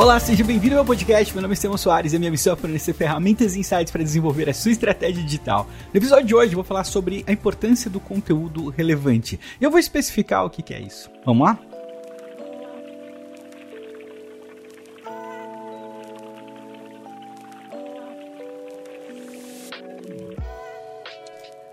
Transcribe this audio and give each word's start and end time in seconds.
Olá, 0.00 0.18
seja 0.18 0.42
bem-vindo 0.42 0.76
ao 0.76 0.78
meu 0.78 0.86
podcast. 0.86 1.30
Meu 1.34 1.42
nome 1.42 1.52
é 1.52 1.54
Estevão 1.54 1.76
Soares 1.76 2.14
e 2.14 2.16
a 2.16 2.18
minha 2.18 2.30
missão 2.30 2.54
é 2.54 2.56
fornecer 2.56 2.94
ferramentas 2.94 3.54
e 3.54 3.60
insights 3.60 3.92
para 3.92 4.02
desenvolver 4.02 4.48
a 4.48 4.54
sua 4.54 4.72
estratégia 4.72 5.22
digital. 5.22 5.68
No 5.92 6.00
episódio 6.00 6.24
de 6.24 6.34
hoje, 6.34 6.54
vou 6.54 6.64
falar 6.64 6.84
sobre 6.84 7.22
a 7.26 7.32
importância 7.32 7.90
do 7.90 8.00
conteúdo 8.00 8.70
relevante. 8.70 9.38
E 9.60 9.62
eu 9.62 9.70
vou 9.70 9.78
especificar 9.78 10.46
o 10.46 10.48
que 10.48 10.72
é 10.72 10.80
isso. 10.80 11.10
Vamos 11.22 11.46
lá? 11.46 11.58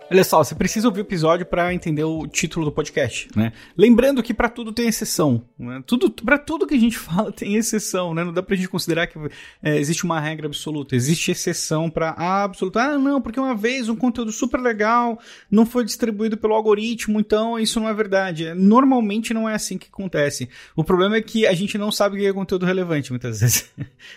Olha 0.09 0.23
só, 0.23 0.41
você 0.41 0.55
precisa 0.55 0.87
ouvir 0.87 1.01
o 1.01 1.03
episódio 1.03 1.45
para 1.45 1.73
entender 1.73 2.05
o 2.05 2.25
título 2.27 2.65
do 2.65 2.71
podcast, 2.71 3.27
né? 3.35 3.51
Lembrando 3.77 4.23
que 4.23 4.33
para 4.33 4.47
tudo 4.47 4.71
tem 4.71 4.87
exceção, 4.87 5.43
né? 5.59 5.83
Tudo, 5.85 6.09
para 6.09 6.37
tudo 6.37 6.65
que 6.65 6.75
a 6.75 6.79
gente 6.79 6.95
fala 6.97 7.29
tem 7.29 7.55
exceção, 7.55 8.13
né? 8.13 8.23
Não 8.23 8.31
dá 8.31 8.41
pra 8.41 8.55
gente 8.55 8.69
considerar 8.69 9.07
que 9.07 9.19
é, 9.61 9.77
existe 9.77 10.05
uma 10.05 10.17
regra 10.17 10.47
absoluta, 10.47 10.95
existe 10.95 11.29
exceção 11.31 11.89
para 11.89 12.11
absoluta. 12.11 12.81
Ah, 12.81 12.97
não, 12.97 13.21
porque 13.21 13.37
uma 13.37 13.53
vez 13.53 13.89
um 13.89 13.97
conteúdo 13.97 14.31
super 14.31 14.61
legal 14.61 15.19
não 15.51 15.65
foi 15.65 15.83
distribuído 15.83 16.37
pelo 16.37 16.53
algoritmo, 16.53 17.19
então 17.19 17.59
isso 17.59 17.77
não 17.77 17.89
é 17.89 17.93
verdade. 17.93 18.53
Normalmente 18.53 19.33
não 19.33 19.49
é 19.49 19.55
assim 19.55 19.77
que 19.77 19.87
acontece. 19.91 20.47
O 20.73 20.85
problema 20.85 21.17
é 21.17 21.21
que 21.21 21.45
a 21.45 21.53
gente 21.53 21.77
não 21.77 21.91
sabe 21.91 22.15
o 22.15 22.19
que 22.19 22.25
é 22.25 22.31
conteúdo 22.31 22.65
relevante 22.65 23.11
muitas 23.11 23.41
vezes. 23.41 23.69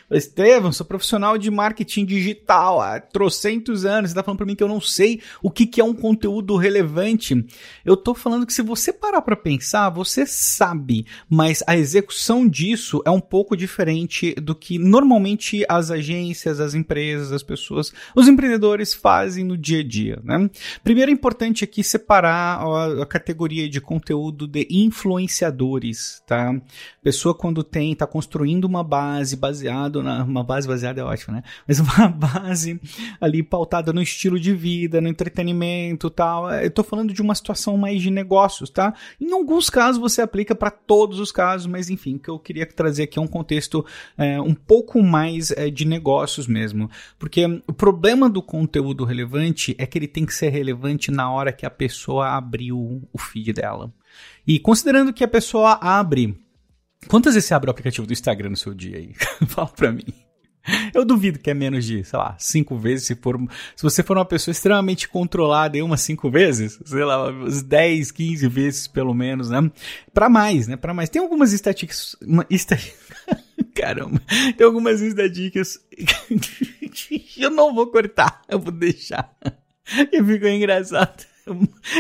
Estevam, 0.08 0.70
sou 0.70 0.86
profissional 0.86 1.36
de 1.36 1.50
marketing 1.50 2.04
digital 2.04 2.80
há 2.80 3.00
trocentos 3.00 3.84
anos, 3.84 4.10
você 4.10 4.14
tá 4.14 4.22
falando 4.22 4.38
para 4.38 4.46
mim 4.46 4.54
que 4.54 4.62
eu 4.62 4.68
não 4.68 4.80
sei 4.80 5.20
o 5.42 5.50
que, 5.50 5.66
que 5.66 5.79
é 5.80 5.84
um 5.84 5.94
conteúdo 5.94 6.56
relevante. 6.56 7.44
Eu 7.84 7.96
tô 7.96 8.14
falando 8.14 8.46
que 8.46 8.52
se 8.52 8.62
você 8.62 8.92
parar 8.92 9.22
para 9.22 9.36
pensar, 9.36 9.90
você 9.90 10.26
sabe, 10.26 11.06
mas 11.28 11.62
a 11.66 11.76
execução 11.76 12.46
disso 12.48 13.02
é 13.04 13.10
um 13.10 13.20
pouco 13.20 13.56
diferente 13.56 14.34
do 14.34 14.54
que 14.54 14.78
normalmente 14.78 15.64
as 15.68 15.90
agências, 15.90 16.60
as 16.60 16.74
empresas, 16.74 17.32
as 17.32 17.42
pessoas, 17.42 17.92
os 18.14 18.28
empreendedores 18.28 18.94
fazem 18.94 19.44
no 19.44 19.56
dia 19.56 19.80
a 19.80 19.84
dia, 19.84 20.20
né? 20.22 20.50
Primeiro 20.82 21.10
é 21.10 21.14
importante 21.14 21.64
aqui 21.64 21.82
separar 21.82 22.60
a, 22.60 23.02
a 23.02 23.06
categoria 23.06 23.68
de 23.68 23.80
conteúdo 23.80 24.46
de 24.46 24.66
influenciadores, 24.70 26.22
tá? 26.26 26.54
Pessoa 27.02 27.34
quando 27.34 27.64
tem, 27.64 27.94
tá 27.94 28.06
construindo 28.06 28.64
uma 28.64 28.84
base 28.84 29.36
baseado 29.36 30.02
na, 30.02 30.24
uma 30.24 30.44
base 30.44 30.66
baseada 30.66 31.00
é 31.00 31.04
ótimo, 31.04 31.34
né? 31.34 31.42
Mas 31.66 31.80
uma 31.80 32.08
base 32.08 32.80
ali 33.20 33.42
pautada 33.42 33.92
no 33.92 34.02
estilo 34.02 34.38
de 34.38 34.54
vida, 34.54 35.00
no 35.00 35.08
entretenimento, 35.08 35.60
tal. 36.10 36.50
É, 36.50 36.66
eu 36.66 36.70
tô 36.70 36.82
falando 36.82 37.12
de 37.12 37.20
uma 37.20 37.34
situação 37.34 37.76
mais 37.76 38.00
de 38.00 38.10
negócios, 38.10 38.70
tá? 38.70 38.94
Em 39.20 39.32
alguns 39.32 39.68
casos 39.68 40.00
você 40.00 40.22
aplica 40.22 40.54
para 40.54 40.70
todos 40.70 41.18
os 41.18 41.30
casos, 41.30 41.66
mas 41.66 41.90
enfim, 41.90 42.16
o 42.16 42.18
que 42.18 42.30
eu 42.30 42.38
queria 42.38 42.66
trazer 42.66 43.04
aqui 43.04 43.18
é 43.18 43.22
um 43.22 43.26
contexto 43.26 43.84
é, 44.16 44.40
um 44.40 44.54
pouco 44.54 45.02
mais 45.02 45.50
é, 45.50 45.70
de 45.70 45.84
negócios 45.84 46.46
mesmo. 46.46 46.90
Porque 47.18 47.44
o 47.66 47.72
problema 47.72 48.28
do 48.28 48.42
conteúdo 48.42 49.04
relevante 49.04 49.74
é 49.78 49.86
que 49.86 49.98
ele 49.98 50.08
tem 50.08 50.24
que 50.24 50.34
ser 50.34 50.48
relevante 50.48 51.10
na 51.10 51.30
hora 51.30 51.52
que 51.52 51.66
a 51.66 51.70
pessoa 51.70 52.28
abriu 52.28 53.02
o 53.12 53.18
feed 53.18 53.52
dela. 53.52 53.92
E 54.46 54.58
considerando 54.58 55.12
que 55.12 55.24
a 55.24 55.28
pessoa 55.28 55.78
abre. 55.80 56.36
Quantas 57.08 57.34
vezes 57.34 57.48
você 57.48 57.54
abre 57.54 57.68
o 57.68 57.72
aplicativo 57.72 58.06
do 58.06 58.12
Instagram 58.12 58.50
no 58.50 58.56
seu 58.56 58.74
dia 58.74 58.98
aí? 58.98 59.14
Fala 59.48 59.68
pra 59.68 59.90
mim. 59.92 60.04
Eu 60.94 61.04
duvido 61.04 61.38
que 61.38 61.50
é 61.50 61.54
menos 61.54 61.84
de, 61.84 62.04
sei 62.04 62.18
lá, 62.18 62.36
cinco 62.38 62.76
vezes. 62.78 63.06
Se, 63.06 63.14
for, 63.14 63.38
se 63.74 63.82
você 63.82 64.02
for 64.02 64.16
uma 64.16 64.24
pessoa 64.24 64.52
extremamente 64.52 65.08
controlada 65.08 65.76
em 65.76 65.82
umas 65.82 66.00
cinco 66.00 66.30
vezes, 66.30 66.78
sei 66.84 67.04
lá, 67.04 67.30
uns 67.30 67.62
10, 67.62 68.10
15 68.10 68.48
vezes 68.48 68.86
pelo 68.86 69.14
menos, 69.14 69.50
né? 69.50 69.70
Pra 70.12 70.28
mais, 70.28 70.66
né? 70.66 70.76
Pra 70.76 70.94
mais. 70.94 71.08
Tem 71.08 71.22
algumas 71.22 71.52
estatísticas. 71.52 72.16
Uma, 72.22 72.46
Caramba, 73.74 74.20
tem 74.56 74.66
algumas 74.66 75.00
estatísticas. 75.00 75.78
eu 77.38 77.50
não 77.50 77.74
vou 77.74 77.86
cortar, 77.88 78.42
eu 78.48 78.58
vou 78.58 78.72
deixar. 78.72 79.34
E 80.12 80.22
ficou 80.22 80.48
engraçado. 80.48 81.24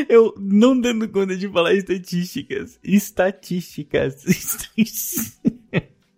Eu 0.08 0.34
não 0.38 0.78
dando 0.78 1.08
conta 1.08 1.36
de 1.36 1.48
falar 1.48 1.74
estatísticas. 1.74 2.78
Estatísticas. 2.84 4.24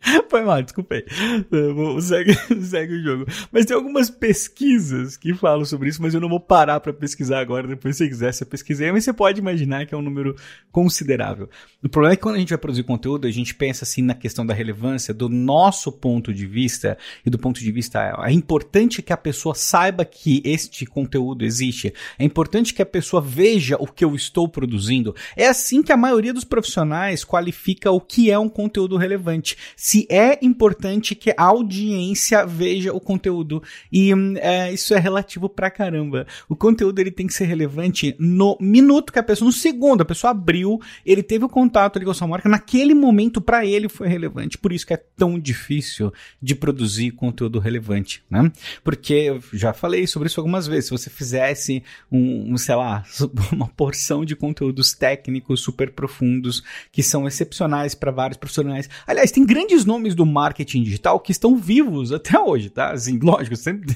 Foi 0.28 0.42
mal, 0.42 0.62
desculpa 0.62 0.96
aí. 0.96 1.04
Segue, 2.02 2.34
segue 2.62 2.94
o 2.94 3.02
jogo. 3.02 3.26
Mas 3.50 3.66
tem 3.66 3.76
algumas 3.76 4.10
pesquisas 4.10 5.16
que 5.16 5.32
falam 5.34 5.64
sobre 5.64 5.88
isso, 5.88 6.02
mas 6.02 6.14
eu 6.14 6.20
não 6.20 6.28
vou 6.28 6.40
parar 6.40 6.80
para 6.80 6.92
pesquisar 6.92 7.40
agora. 7.40 7.68
Depois, 7.68 7.96
se 7.96 8.08
quiser, 8.08 8.32
você 8.32 8.44
pesquisa 8.44 8.84
aí. 8.84 8.92
Mas 8.92 9.04
você 9.04 9.12
pode 9.12 9.38
imaginar 9.38 9.86
que 9.86 9.94
é 9.94 9.98
um 9.98 10.02
número 10.02 10.34
considerável. 10.70 11.48
O 11.82 11.88
problema 11.88 12.14
é 12.14 12.16
que 12.16 12.22
quando 12.22 12.36
a 12.36 12.38
gente 12.38 12.48
vai 12.48 12.58
produzir 12.58 12.82
conteúdo, 12.82 13.26
a 13.26 13.30
gente 13.30 13.54
pensa 13.54 13.84
assim 13.84 14.02
na 14.02 14.14
questão 14.14 14.44
da 14.44 14.54
relevância 14.54 15.14
do 15.14 15.28
nosso 15.28 15.92
ponto 15.92 16.32
de 16.32 16.46
vista 16.46 16.98
e 17.24 17.30
do 17.30 17.38
ponto 17.38 17.60
de 17.60 17.70
vista. 17.70 18.14
É 18.24 18.32
importante 18.32 19.02
que 19.02 19.12
a 19.12 19.16
pessoa 19.16 19.54
saiba 19.54 20.04
que 20.04 20.42
este 20.44 20.84
conteúdo 20.84 21.44
existe. 21.44 21.92
É 22.18 22.24
importante 22.24 22.74
que 22.74 22.82
a 22.82 22.86
pessoa 22.86 23.20
veja 23.20 23.76
o 23.78 23.86
que 23.86 24.04
eu 24.04 24.14
estou 24.14 24.48
produzindo. 24.48 25.14
É 25.36 25.46
assim 25.46 25.82
que 25.82 25.92
a 25.92 25.96
maioria 25.96 26.32
dos 26.32 26.44
profissionais 26.44 27.24
qualifica 27.24 27.90
o 27.90 28.00
que 28.00 28.30
é 28.30 28.38
um 28.38 28.48
conteúdo 28.48 28.96
relevante 28.96 29.56
se 29.92 30.06
é 30.08 30.38
importante 30.40 31.14
que 31.14 31.34
a 31.36 31.44
audiência 31.44 32.46
veja 32.46 32.94
o 32.94 33.00
conteúdo. 33.00 33.62
E 33.92 34.10
é, 34.36 34.72
isso 34.72 34.94
é 34.94 34.98
relativo 34.98 35.50
pra 35.50 35.70
caramba. 35.70 36.26
O 36.48 36.56
conteúdo 36.56 36.98
ele 36.98 37.10
tem 37.10 37.26
que 37.26 37.34
ser 37.34 37.44
relevante 37.44 38.16
no 38.18 38.56
minuto 38.58 39.12
que 39.12 39.18
a 39.18 39.22
pessoa, 39.22 39.44
no 39.44 39.52
segundo, 39.52 40.00
a 40.00 40.06
pessoa 40.06 40.30
abriu, 40.30 40.80
ele 41.04 41.22
teve 41.22 41.44
o 41.44 41.48
contato 41.48 41.96
ali 41.96 42.06
com 42.06 42.10
a 42.10 42.14
sua 42.14 42.26
marca, 42.26 42.48
naquele 42.48 42.94
momento 42.94 43.38
para 43.38 43.66
ele 43.66 43.86
foi 43.86 44.08
relevante. 44.08 44.56
Por 44.56 44.72
isso 44.72 44.86
que 44.86 44.94
é 44.94 44.96
tão 44.96 45.38
difícil 45.38 46.10
de 46.40 46.54
produzir 46.54 47.10
conteúdo 47.10 47.58
relevante, 47.58 48.24
né? 48.30 48.50
Porque 48.82 49.12
eu 49.12 49.42
já 49.52 49.74
falei 49.74 50.06
sobre 50.06 50.28
isso 50.28 50.40
algumas 50.40 50.66
vezes. 50.66 50.86
Se 50.86 50.90
você 50.90 51.10
fizesse 51.10 51.82
um, 52.10 52.54
um 52.54 52.56
sei 52.56 52.76
lá, 52.76 53.04
uma 53.52 53.68
porção 53.68 54.24
de 54.24 54.34
conteúdos 54.34 54.94
técnicos 54.94 55.60
super 55.60 55.90
profundos 55.90 56.62
que 56.90 57.02
são 57.02 57.28
excepcionais 57.28 57.94
para 57.94 58.10
vários 58.10 58.38
profissionais. 58.38 58.88
Aliás, 59.06 59.30
tem 59.30 59.44
grandes 59.44 59.81
grandes 59.82 59.84
nomes 59.84 60.14
do 60.14 60.24
marketing 60.24 60.82
digital 60.82 61.20
que 61.20 61.32
estão 61.32 61.56
vivos 61.56 62.12
até 62.12 62.38
hoje, 62.38 62.70
tá? 62.70 62.92
Assim, 62.92 63.18
lógico, 63.22 63.56
sempre, 63.56 63.94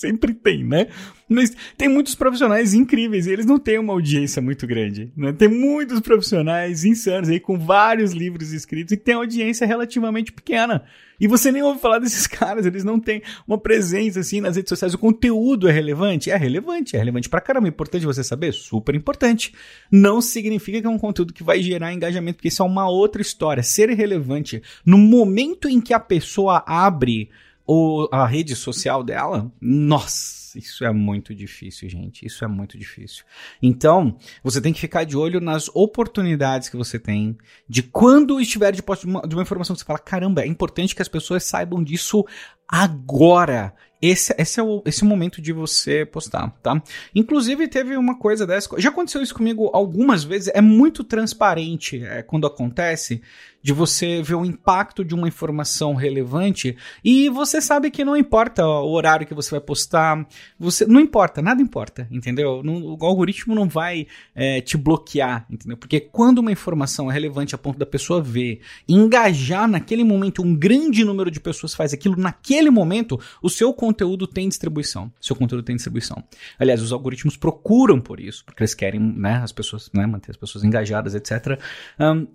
sempre 0.00 0.34
tem, 0.34 0.64
né? 0.64 0.88
Mas 1.28 1.56
tem 1.76 1.88
muitos 1.88 2.14
profissionais 2.14 2.74
incríveis 2.74 3.26
e 3.26 3.32
eles 3.32 3.46
não 3.46 3.58
têm 3.58 3.78
uma 3.78 3.92
audiência 3.92 4.42
muito 4.42 4.66
grande, 4.66 5.10
né? 5.16 5.32
Tem 5.32 5.48
muitos 5.48 6.00
profissionais 6.00 6.84
insanos 6.84 7.28
aí 7.28 7.40
com 7.40 7.58
vários 7.58 8.12
livros 8.12 8.52
escritos 8.52 8.92
e 8.92 8.96
têm 8.96 9.14
audiência 9.14 9.66
relativamente 9.66 10.32
pequena. 10.32 10.84
E 11.18 11.28
você 11.28 11.50
nem 11.50 11.62
ouve 11.62 11.80
falar 11.80 11.98
desses 11.98 12.26
caras, 12.28 12.66
eles 12.66 12.84
não 12.84 12.98
têm 12.98 13.22
uma 13.46 13.56
presença 13.56 14.20
assim 14.20 14.40
nas 14.40 14.56
redes 14.56 14.68
sociais. 14.68 14.94
O 14.94 14.98
conteúdo 14.98 15.68
é 15.68 15.72
relevante? 15.72 16.30
É 16.30 16.36
relevante, 16.36 16.96
é 16.96 16.98
relevante 16.98 17.28
pra 17.28 17.40
caramba. 17.40 17.68
É 17.68 17.70
importante 17.70 18.04
você 18.04 18.22
saber? 18.22 18.52
Super 18.52 18.94
importante. 18.94 19.54
Não 19.90 20.20
significa 20.20 20.80
que 20.80 20.86
é 20.86 20.90
um 20.90 20.98
conteúdo 20.98 21.32
que 21.32 21.42
vai 21.42 21.62
gerar 21.62 21.92
engajamento, 21.92 22.36
porque 22.36 22.48
isso 22.48 22.62
é 22.62 22.66
uma 22.66 22.88
outra 22.88 23.22
história. 23.22 23.62
Ser 23.62 23.90
relevante 23.90 24.62
no 24.84 24.98
momento 24.98 25.68
em 25.68 25.80
que 25.80 25.94
a 25.94 26.00
pessoa 26.00 26.62
abre 26.66 27.30
o, 27.66 28.08
a 28.12 28.26
rede 28.26 28.54
social 28.54 29.02
dela, 29.02 29.50
nossa, 29.60 30.58
isso 30.58 30.84
é 30.84 30.92
muito 30.92 31.34
difícil, 31.34 31.88
gente. 31.88 32.24
Isso 32.24 32.44
é 32.44 32.48
muito 32.48 32.78
difícil. 32.78 33.24
Então, 33.62 34.18
você 34.42 34.60
tem 34.60 34.72
que 34.72 34.80
ficar 34.80 35.04
de 35.04 35.16
olho 35.16 35.40
nas 35.40 35.68
oportunidades 35.74 36.68
que 36.68 36.76
você 36.76 36.98
tem, 36.98 37.36
de 37.68 37.82
quando 37.82 38.40
estiver 38.40 38.72
de 38.72 38.82
posse 38.82 39.02
de 39.02 39.08
uma, 39.08 39.22
de 39.22 39.34
uma 39.34 39.42
informação 39.42 39.74
que 39.74 39.80
você 39.80 39.86
fala, 39.86 39.98
caramba, 39.98 40.42
é 40.42 40.46
importante 40.46 40.94
que 40.94 41.02
as 41.02 41.08
pessoas 41.08 41.44
saibam 41.44 41.82
disso 41.82 42.24
agora. 42.68 43.74
Esse, 44.06 44.34
esse, 44.36 44.60
é 44.60 44.62
o, 44.62 44.82
esse 44.84 45.02
é 45.02 45.06
o 45.06 45.08
momento 45.08 45.40
de 45.40 45.50
você 45.50 46.04
postar, 46.04 46.50
tá? 46.62 46.82
Inclusive, 47.14 47.66
teve 47.68 47.96
uma 47.96 48.18
coisa 48.18 48.46
dessa. 48.46 48.68
Já 48.78 48.90
aconteceu 48.90 49.22
isso 49.22 49.34
comigo 49.34 49.70
algumas 49.72 50.22
vezes. 50.22 50.52
É 50.54 50.60
muito 50.60 51.02
transparente 51.02 52.04
é, 52.04 52.22
quando 52.22 52.46
acontece 52.46 53.22
de 53.64 53.72
você 53.72 54.20
ver 54.20 54.34
o 54.34 54.44
impacto 54.44 55.02
de 55.02 55.14
uma 55.14 55.26
informação 55.26 55.94
relevante 55.94 56.76
e 57.02 57.30
você 57.30 57.62
sabe 57.62 57.90
que 57.90 58.04
não 58.04 58.14
importa 58.14 58.62
o 58.62 58.92
horário 58.92 59.26
que 59.26 59.32
você 59.32 59.52
vai 59.52 59.60
postar, 59.60 60.28
você 60.58 60.84
não 60.84 61.00
importa, 61.00 61.40
nada 61.40 61.62
importa, 61.62 62.06
entendeu? 62.10 62.62
Não, 62.62 62.94
o 62.94 63.06
algoritmo 63.06 63.54
não 63.54 63.66
vai 63.66 64.06
é, 64.34 64.60
te 64.60 64.76
bloquear, 64.76 65.46
entendeu? 65.48 65.78
Porque 65.78 65.98
quando 65.98 66.40
uma 66.40 66.52
informação 66.52 67.10
é 67.10 67.14
relevante 67.14 67.54
a 67.54 67.58
ponto 67.58 67.78
da 67.78 67.86
pessoa 67.86 68.20
ver, 68.20 68.60
engajar 68.86 69.66
naquele 69.66 70.04
momento, 70.04 70.42
um 70.42 70.54
grande 70.54 71.02
número 71.02 71.30
de 71.30 71.40
pessoas 71.40 71.74
faz 71.74 71.94
aquilo 71.94 72.16
naquele 72.18 72.53
momento, 72.70 73.20
o 73.42 73.48
seu 73.48 73.72
conteúdo 73.72 74.26
tem 74.26 74.48
distribuição. 74.48 75.12
Seu 75.20 75.36
conteúdo 75.36 75.64
tem 75.64 75.76
distribuição. 75.76 76.22
Aliás, 76.58 76.82
os 76.82 76.92
algoritmos 76.92 77.36
procuram 77.36 78.00
por 78.00 78.20
isso, 78.20 78.44
porque 78.44 78.62
eles 78.62 78.74
querem, 78.74 79.00
né, 79.00 79.40
as 79.42 79.52
pessoas, 79.52 79.90
né, 79.92 80.06
manter 80.06 80.30
as 80.30 80.36
pessoas 80.36 80.64
engajadas, 80.64 81.14
etc. 81.14 81.58
Um, 81.98 82.26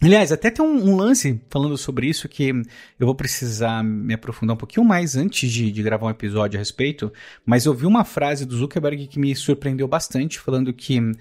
Aliás, 0.00 0.30
até 0.30 0.48
tem 0.48 0.64
um, 0.64 0.90
um, 0.90 0.96
lance 0.96 1.40
falando 1.50 1.76
sobre 1.76 2.06
isso 2.06 2.28
que 2.28 2.50
eu 3.00 3.06
vou 3.06 3.16
precisar 3.16 3.82
me 3.82 4.14
aprofundar 4.14 4.54
um 4.54 4.56
pouquinho 4.56 4.86
mais 4.86 5.16
antes 5.16 5.50
de, 5.50 5.72
de, 5.72 5.82
gravar 5.82 6.06
um 6.06 6.10
episódio 6.10 6.56
a 6.56 6.60
respeito, 6.60 7.12
mas 7.44 7.66
eu 7.66 7.74
vi 7.74 7.84
uma 7.84 8.04
frase 8.04 8.46
do 8.46 8.56
Zuckerberg 8.56 9.08
que 9.08 9.18
me 9.18 9.34
surpreendeu 9.34 9.88
bastante, 9.88 10.38
falando 10.38 10.72
que 10.72 11.00
uh, 11.00 11.12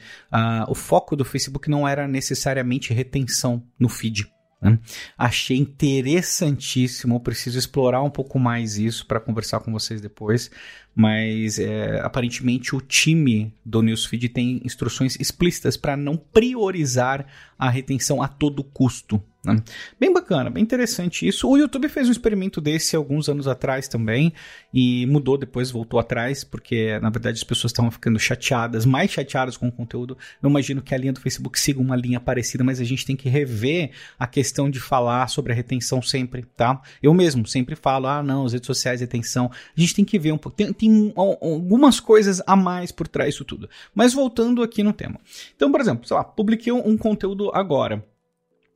o 0.68 0.76
foco 0.76 1.16
do 1.16 1.26
Facebook 1.26 1.72
não 1.72 1.88
era 1.88 2.08
necessariamente 2.08 2.94
retenção 2.94 3.64
no 3.80 3.90
feed. 3.90 4.32
Né? 4.62 4.80
Achei 5.18 5.58
interessantíssimo, 5.58 7.20
preciso 7.20 7.60
explorar 7.60 8.02
um 8.02 8.10
pouco 8.10 8.40
mais 8.40 8.78
isso 8.78 9.06
para 9.06 9.20
conversar 9.20 9.60
com 9.60 9.72
vocês 9.72 10.02
depois, 10.02 10.50
mas 10.96 11.60
é, 11.60 12.00
aparentemente 12.02 12.76
o 12.76 12.82
time 12.82 13.54
do 13.64 13.84
Newsfeed 13.84 14.30
tem 14.30 14.60
instruções 14.66 15.16
explícitas 15.20 15.78
para 15.78 15.96
não 15.96 16.18
priorizar 16.18 17.26
a 17.58 17.70
retenção 17.70 18.22
a 18.22 18.28
todo 18.28 18.64
custo. 18.64 19.22
Né? 19.54 19.64
Bem 20.00 20.12
bacana, 20.12 20.50
bem 20.50 20.62
interessante 20.62 21.26
isso. 21.26 21.50
O 21.50 21.58
YouTube 21.58 21.88
fez 21.88 22.10
um 22.10 22.12
experimento 22.12 22.60
desse 22.60 22.96
alguns 22.96 23.30
anos 23.30 23.48
atrás 23.48 23.88
também 23.88 24.34
e 24.74 25.06
mudou 25.08 25.38
depois, 25.38 25.72
voltou 25.72 26.00
atrás, 26.00 26.44
porque 26.44 27.00
na 27.00 27.10
verdade 27.10 27.38
as 27.38 27.44
pessoas 27.44 27.72
estavam 27.72 27.90
ficando 27.90 28.20
chateadas, 28.20 28.86
mais 28.86 29.10
chateadas 29.10 29.56
com 29.56 29.70
o 29.70 29.72
conteúdo. 29.72 30.18
Eu 30.44 30.50
imagino 30.50 30.82
que 30.82 30.94
a 30.94 30.98
linha 30.98 31.14
do 31.14 31.22
Facebook 31.22 31.58
siga 31.60 31.80
uma 31.80 31.96
linha 31.96 32.20
parecida, 32.20 32.64
mas 32.64 32.82
a 32.82 32.84
gente 32.84 33.06
tem 33.06 33.16
que 33.16 33.30
rever 33.30 33.92
a 34.20 34.28
questão 34.28 34.70
de 34.70 34.80
falar 34.80 35.28
sobre 35.30 35.54
a 35.54 35.56
retenção 35.56 36.02
sempre, 36.02 36.44
tá? 36.56 36.82
Eu 37.02 37.14
mesmo 37.14 37.48
sempre 37.48 37.76
falo, 37.76 38.08
ah, 38.08 38.22
não, 38.22 38.46
as 38.46 38.54
redes 38.54 38.68
sociais, 38.68 39.00
retenção. 39.00 39.50
A 39.76 39.80
gente 39.80 39.96
tem 39.96 40.04
que 40.04 40.20
ver 40.20 40.34
um 40.34 40.38
pouco. 40.38 40.58
Tem, 40.58 40.74
tem 40.74 41.14
algumas 41.16 42.00
coisas 42.02 42.42
a 42.46 42.56
mais 42.56 42.92
por 42.92 43.08
trás 43.08 43.38
disso 43.38 43.46
tudo. 43.46 43.70
Mas 43.94 44.14
voltando 44.14 44.64
aqui 44.64 44.82
no 44.82 44.94
tema. 44.94 45.20
Então, 45.56 45.72
por 45.72 45.80
exemplo, 45.80 46.08
sei 46.08 46.18
lá, 46.18 46.24
publiquei 46.24 46.74
um 46.74 46.98
conteúdo 46.98 47.52
agora. 47.54 48.04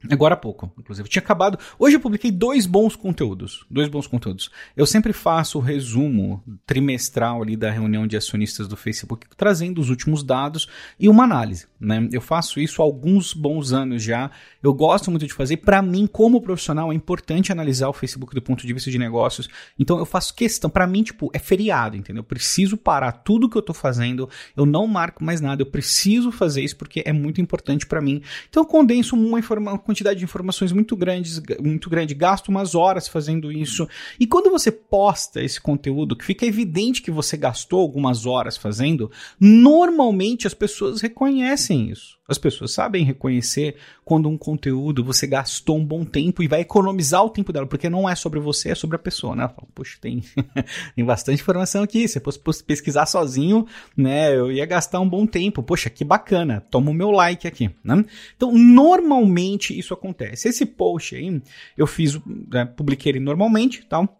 Agora 0.09 0.33
há 0.33 0.37
pouco, 0.37 0.71
inclusive. 0.79 1.07
tinha 1.07 1.21
acabado. 1.21 1.59
Hoje 1.77 1.95
eu 1.95 1.99
publiquei 1.99 2.31
dois 2.31 2.65
bons 2.65 2.95
conteúdos. 2.95 3.65
Dois 3.69 3.87
bons 3.87 4.07
conteúdos. 4.07 4.49
Eu 4.75 4.85
sempre 4.85 5.13
faço 5.13 5.59
o 5.59 5.61
resumo 5.61 6.43
trimestral 6.65 7.43
ali 7.43 7.55
da 7.55 7.69
reunião 7.69 8.07
de 8.07 8.17
acionistas 8.17 8.67
do 8.67 8.75
Facebook, 8.75 9.27
trazendo 9.37 9.79
os 9.79 9.89
últimos 9.89 10.23
dados 10.23 10.67
e 10.99 11.07
uma 11.07 11.23
análise. 11.23 11.67
Né? 11.79 12.09
Eu 12.11 12.21
faço 12.21 12.59
isso 12.59 12.81
há 12.81 12.85
alguns 12.85 13.33
bons 13.33 13.73
anos 13.73 14.01
já. 14.01 14.31
Eu 14.61 14.73
gosto 14.73 15.11
muito 15.11 15.27
de 15.27 15.33
fazer. 15.33 15.57
Para 15.57 15.81
mim, 15.81 16.07
como 16.07 16.41
profissional, 16.41 16.91
é 16.91 16.95
importante 16.95 17.51
analisar 17.51 17.89
o 17.89 17.93
Facebook 17.93 18.33
do 18.33 18.41
ponto 18.41 18.65
de 18.65 18.73
vista 18.73 18.89
de 18.89 18.97
negócios. 18.97 19.47
Então 19.77 19.99
eu 19.99 20.05
faço 20.05 20.33
questão. 20.33 20.69
Para 20.69 20.87
mim, 20.87 21.03
tipo, 21.03 21.29
é 21.33 21.39
feriado, 21.39 21.95
entendeu? 21.95 22.21
Eu 22.21 22.25
preciso 22.25 22.75
parar 22.75 23.11
tudo 23.11 23.49
que 23.49 23.57
eu 23.57 23.61
tô 23.61 23.73
fazendo. 23.73 24.27
Eu 24.57 24.65
não 24.65 24.87
marco 24.87 25.23
mais 25.23 25.41
nada. 25.41 25.61
Eu 25.61 25.67
preciso 25.67 26.31
fazer 26.31 26.63
isso 26.63 26.75
porque 26.75 27.03
é 27.05 27.13
muito 27.13 27.39
importante 27.39 27.85
para 27.85 28.01
mim. 28.01 28.21
Então 28.49 28.63
eu 28.63 28.67
condenso 28.67 29.15
uma 29.15 29.37
informação 29.39 29.90
quantidade 29.91 30.19
de 30.19 30.23
informações 30.23 30.71
muito 30.71 30.95
grandes, 30.95 31.41
muito 31.59 31.89
grande, 31.89 32.13
gasto 32.13 32.47
umas 32.47 32.73
horas 32.75 33.07
fazendo 33.07 33.51
isso. 33.51 33.87
E 34.19 34.25
quando 34.25 34.49
você 34.49 34.71
posta 34.71 35.43
esse 35.43 35.59
conteúdo, 35.59 36.15
que 36.15 36.25
fica 36.25 36.45
evidente 36.45 37.01
que 37.01 37.11
você 37.11 37.35
gastou 37.35 37.81
algumas 37.81 38.25
horas 38.25 38.55
fazendo, 38.55 39.11
normalmente 39.39 40.47
as 40.47 40.53
pessoas 40.53 41.01
reconhecem 41.01 41.89
isso. 41.89 42.21
As 42.31 42.37
pessoas 42.37 42.71
sabem 42.71 43.03
reconhecer 43.03 43.75
quando 44.05 44.29
um 44.29 44.37
conteúdo 44.37 45.03
você 45.03 45.27
gastou 45.27 45.77
um 45.77 45.85
bom 45.85 46.05
tempo 46.05 46.41
e 46.41 46.47
vai 46.47 46.61
economizar 46.61 47.25
o 47.25 47.29
tempo 47.29 47.51
dela, 47.51 47.67
porque 47.67 47.89
não 47.89 48.09
é 48.09 48.15
sobre 48.15 48.39
você, 48.39 48.69
é 48.69 48.75
sobre 48.75 48.95
a 48.95 48.99
pessoa, 48.99 49.35
né? 49.35 49.49
Fala, 49.49 49.67
Poxa, 49.75 49.97
tem, 49.99 50.23
tem 50.95 51.03
bastante 51.03 51.41
informação 51.41 51.83
aqui. 51.83 52.07
Se 52.07 52.19
eu 52.19 52.33
fosse 52.41 52.63
pesquisar 52.63 53.05
sozinho, 53.05 53.67
né, 53.97 54.33
eu 54.33 54.49
ia 54.49 54.65
gastar 54.65 55.01
um 55.01 55.09
bom 55.09 55.25
tempo. 55.25 55.61
Poxa, 55.61 55.89
que 55.89 56.05
bacana. 56.05 56.65
Toma 56.71 56.91
o 56.91 56.93
meu 56.93 57.11
like 57.11 57.45
aqui, 57.45 57.69
né? 57.83 58.05
Então, 58.37 58.53
normalmente 58.53 59.77
isso 59.81 59.93
acontece. 59.93 60.47
Esse 60.47 60.65
post 60.65 61.15
aí, 61.15 61.41
eu 61.77 61.85
fiz, 61.85 62.19
né, 62.25 62.65
publiquei 62.65 63.11
ele 63.11 63.19
normalmente, 63.19 63.85
tal. 63.85 64.17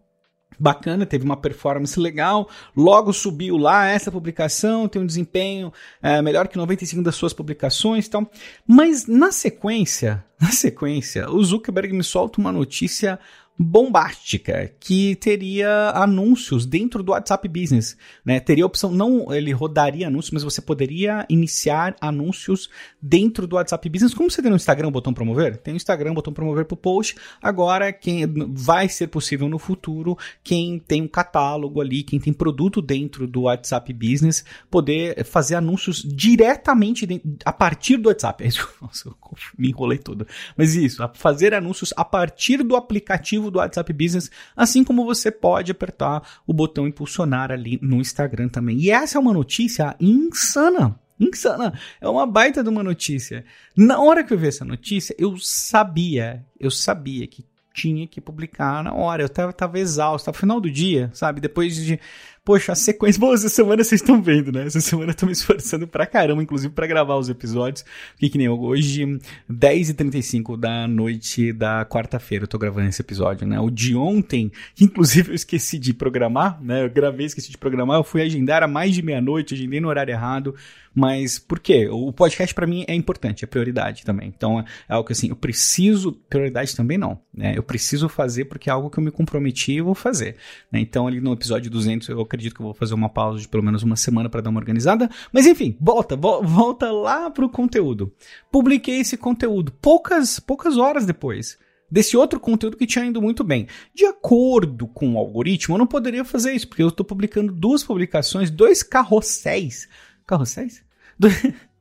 Bacana, 0.58 1.06
teve 1.06 1.24
uma 1.24 1.36
performance 1.36 1.98
legal, 1.98 2.48
logo 2.76 3.12
subiu 3.12 3.56
lá 3.56 3.88
essa 3.88 4.12
publicação, 4.12 4.86
tem 4.86 5.00
um 5.00 5.06
desempenho 5.06 5.72
é, 6.02 6.20
melhor 6.20 6.46
que 6.46 6.58
95 6.58 7.02
das 7.02 7.14
suas 7.14 7.32
publicações, 7.32 8.06
então, 8.06 8.28
mas 8.66 9.06
na 9.06 9.32
sequência, 9.32 10.24
na 10.40 10.50
sequência, 10.50 11.30
o 11.30 11.42
Zuckerberg 11.42 11.92
me 11.94 12.04
solta 12.04 12.38
uma 12.38 12.52
notícia 12.52 13.18
bombástica 13.58 14.72
que 14.80 15.14
teria 15.16 15.90
anúncios 15.94 16.66
dentro 16.66 17.02
do 17.02 17.12
WhatsApp 17.12 17.46
Business, 17.48 17.96
né? 18.24 18.40
Teria 18.40 18.64
a 18.64 18.66
opção 18.66 18.90
não 18.90 19.32
ele 19.32 19.52
rodaria 19.52 20.08
anúncios, 20.08 20.32
mas 20.32 20.42
você 20.42 20.60
poderia 20.60 21.26
iniciar 21.28 21.94
anúncios 22.00 22.70
dentro 23.00 23.46
do 23.46 23.56
WhatsApp 23.56 23.88
Business, 23.88 24.14
como 24.14 24.30
você 24.30 24.40
tem 24.40 24.50
no 24.50 24.56
Instagram 24.56 24.88
o 24.88 24.90
botão 24.90 25.12
promover? 25.12 25.56
Tem 25.58 25.72
no 25.72 25.76
Instagram 25.76 26.12
o 26.12 26.14
botão 26.14 26.32
promover 26.32 26.64
para 26.64 26.74
o 26.74 26.78
post. 26.78 27.16
Agora 27.42 27.92
quem 27.92 28.26
vai 28.48 28.88
ser 28.88 29.08
possível 29.08 29.48
no 29.48 29.58
futuro, 29.58 30.16
quem 30.42 30.78
tem 30.78 31.02
um 31.02 31.08
catálogo 31.08 31.80
ali, 31.80 32.02
quem 32.02 32.18
tem 32.18 32.32
produto 32.32 32.80
dentro 32.80 33.26
do 33.26 33.42
WhatsApp 33.42 33.92
Business, 33.92 34.44
poder 34.70 35.24
fazer 35.24 35.54
anúncios 35.54 36.02
diretamente 36.02 37.06
a 37.44 37.52
partir 37.52 37.96
do 37.96 38.08
WhatsApp. 38.08 38.44
Nossa, 38.80 39.08
eu 39.08 39.16
me 39.58 39.68
enrolei 39.68 39.98
todo. 39.98 40.26
Mas 40.56 40.74
isso, 40.74 41.02
fazer 41.14 41.54
anúncios 41.54 41.92
a 41.96 42.04
partir 42.04 42.62
do 42.62 42.76
aplicativo 42.76 43.41
do 43.50 43.58
WhatsApp 43.58 43.92
Business, 43.92 44.30
assim 44.56 44.84
como 44.84 45.04
você 45.04 45.30
pode 45.30 45.72
apertar 45.72 46.40
o 46.46 46.52
botão 46.52 46.86
impulsionar 46.86 47.50
ali 47.50 47.78
no 47.82 47.96
Instagram 47.96 48.48
também. 48.48 48.78
E 48.78 48.90
essa 48.90 49.18
é 49.18 49.20
uma 49.20 49.32
notícia 49.32 49.96
insana. 50.00 50.98
Insana. 51.18 51.78
É 52.00 52.08
uma 52.08 52.26
baita 52.26 52.62
de 52.62 52.68
uma 52.68 52.82
notícia. 52.82 53.44
Na 53.76 54.00
hora 54.00 54.24
que 54.24 54.32
eu 54.32 54.38
vi 54.38 54.48
essa 54.48 54.64
notícia, 54.64 55.14
eu 55.18 55.36
sabia, 55.38 56.44
eu 56.58 56.70
sabia 56.70 57.26
que 57.26 57.44
tinha 57.72 58.06
que 58.06 58.20
publicar 58.20 58.82
na 58.84 58.94
hora. 58.94 59.22
Eu 59.22 59.28
tava, 59.28 59.52
tava 59.52 59.78
exausto, 59.78 60.26
tava 60.26 60.38
final 60.38 60.60
do 60.60 60.70
dia, 60.70 61.10
sabe? 61.12 61.40
Depois 61.40 61.76
de 61.76 61.98
Poxa, 62.44 62.72
a 62.72 62.74
sequência. 62.74 63.20
Bom, 63.20 63.32
essa 63.32 63.48
semana 63.48 63.84
vocês 63.84 64.00
estão 64.00 64.20
vendo, 64.20 64.50
né? 64.50 64.66
Essa 64.66 64.80
semana 64.80 65.12
eu 65.12 65.14
tô 65.14 65.26
me 65.26 65.32
esforçando 65.32 65.86
pra 65.86 66.04
caramba, 66.04 66.42
inclusive 66.42 66.74
para 66.74 66.88
gravar 66.88 67.14
os 67.14 67.28
episódios. 67.28 67.84
Que, 68.18 68.28
que 68.28 68.36
nem 68.36 68.48
hoje, 68.48 69.06
10h35 69.48 70.58
da 70.58 70.88
noite 70.88 71.52
da 71.52 71.86
quarta-feira, 71.86 72.42
eu 72.42 72.48
tô 72.48 72.58
gravando 72.58 72.88
esse 72.88 73.00
episódio, 73.00 73.46
né? 73.46 73.60
O 73.60 73.70
de 73.70 73.94
ontem, 73.94 74.50
que 74.74 74.84
inclusive 74.84 75.30
eu 75.30 75.34
esqueci 75.36 75.78
de 75.78 75.94
programar, 75.94 76.60
né? 76.60 76.84
Eu 76.84 76.90
gravei, 76.90 77.26
esqueci 77.26 77.48
de 77.48 77.58
programar, 77.58 77.98
eu 77.98 78.04
fui 78.04 78.22
agendar 78.22 78.64
a 78.64 78.66
mais 78.66 78.92
de 78.92 79.02
meia-noite, 79.02 79.54
agendei 79.54 79.80
no 79.80 79.86
horário 79.86 80.10
errado. 80.10 80.56
Mas 80.94 81.38
por 81.38 81.58
quê? 81.58 81.88
O 81.88 82.12
podcast 82.12 82.54
para 82.54 82.66
mim 82.66 82.84
é 82.86 82.94
importante, 82.94 83.44
é 83.44 83.46
prioridade 83.46 84.04
também. 84.04 84.28
Então 84.28 84.60
é 84.60 84.64
algo 84.88 85.06
que 85.06 85.12
assim, 85.12 85.28
eu 85.28 85.36
preciso, 85.36 86.12
prioridade 86.28 86.76
também 86.76 86.98
não, 86.98 87.18
né? 87.32 87.54
Eu 87.56 87.62
preciso 87.62 88.08
fazer 88.08 88.44
porque 88.44 88.68
é 88.68 88.72
algo 88.72 88.90
que 88.90 88.98
eu 88.98 89.04
me 89.04 89.10
comprometi 89.10 89.72
e 89.72 89.80
vou 89.80 89.94
fazer. 89.94 90.36
Né? 90.70 90.80
Então 90.80 91.06
ali 91.06 91.20
no 91.20 91.32
episódio 91.32 91.70
200 91.70 92.08
eu 92.08 92.20
acredito 92.20 92.54
que 92.54 92.60
eu 92.60 92.66
vou 92.66 92.74
fazer 92.74 92.94
uma 92.94 93.08
pausa 93.08 93.40
de 93.40 93.48
pelo 93.48 93.62
menos 93.62 93.82
uma 93.82 93.96
semana 93.96 94.28
para 94.28 94.40
dar 94.40 94.50
uma 94.50 94.60
organizada. 94.60 95.08
Mas 95.32 95.46
enfim, 95.46 95.76
volta, 95.80 96.16
vo 96.16 96.42
volta 96.42 96.90
lá 96.90 97.30
pro 97.30 97.48
conteúdo. 97.48 98.12
Publiquei 98.50 99.00
esse 99.00 99.16
conteúdo 99.16 99.72
poucas, 99.80 100.38
poucas 100.38 100.76
horas 100.76 101.06
depois 101.06 101.58
desse 101.90 102.16
outro 102.16 102.40
conteúdo 102.40 102.78
que 102.78 102.86
tinha 102.86 103.04
ido 103.04 103.20
muito 103.20 103.44
bem. 103.44 103.66
De 103.94 104.06
acordo 104.06 104.86
com 104.86 105.12
o 105.12 105.18
algoritmo, 105.18 105.74
eu 105.74 105.78
não 105.78 105.86
poderia 105.86 106.24
fazer 106.24 106.52
isso, 106.54 106.66
porque 106.66 106.82
eu 106.82 106.88
estou 106.88 107.04
publicando 107.04 107.52
duas 107.52 107.84
publicações, 107.84 108.50
dois 108.50 108.82
carrosséis 108.82 109.86
Carrosséis? 110.26 110.84